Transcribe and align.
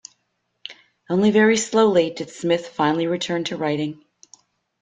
Only 1.11 1.29
very 1.29 1.57
slowly 1.57 2.09
did 2.09 2.31
Smith 2.31 2.69
finally 2.69 3.05
return 3.05 3.43
to 3.43 3.55
writing. 3.55 4.03